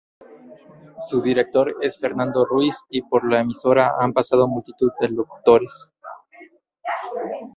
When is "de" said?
4.99-5.09